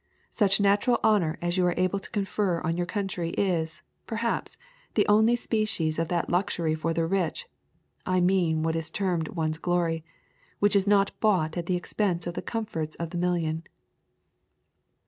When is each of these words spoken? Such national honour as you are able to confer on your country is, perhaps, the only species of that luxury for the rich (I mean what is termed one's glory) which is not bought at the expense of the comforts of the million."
Such 0.31 0.59
national 0.59 0.99
honour 1.03 1.37
as 1.43 1.57
you 1.59 1.67
are 1.67 1.75
able 1.77 1.99
to 1.99 2.09
confer 2.09 2.59
on 2.61 2.75
your 2.75 2.87
country 2.87 3.29
is, 3.37 3.83
perhaps, 4.07 4.57
the 4.95 5.07
only 5.07 5.35
species 5.35 5.99
of 5.99 6.07
that 6.07 6.27
luxury 6.27 6.73
for 6.73 6.91
the 6.91 7.05
rich 7.05 7.47
(I 8.03 8.19
mean 8.19 8.63
what 8.63 8.75
is 8.75 8.89
termed 8.89 9.27
one's 9.27 9.59
glory) 9.59 10.03
which 10.57 10.75
is 10.75 10.87
not 10.87 11.11
bought 11.19 11.55
at 11.55 11.67
the 11.67 11.75
expense 11.75 12.25
of 12.25 12.33
the 12.33 12.41
comforts 12.41 12.95
of 12.95 13.11
the 13.11 13.19
million." 13.19 13.61